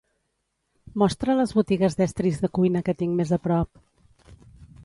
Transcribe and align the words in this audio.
Mostra 1.01 1.35
les 1.41 1.53
botigues 1.59 1.97
d'estris 1.99 2.41
de 2.47 2.49
cuina 2.59 2.85
que 2.89 2.99
tinc 3.03 3.17
més 3.21 3.35
a 3.39 3.41
prop. 3.49 3.83